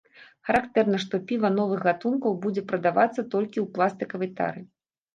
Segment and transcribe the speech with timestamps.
[0.47, 4.71] Характэрна, што піва новых гатункаў будзе прадавацца толькі ў пластыкавай тары.